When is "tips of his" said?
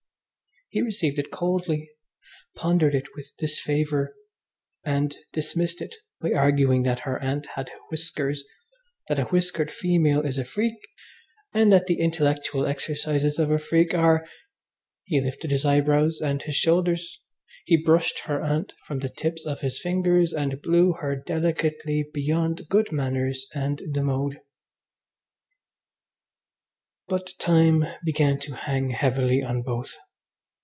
19.09-19.81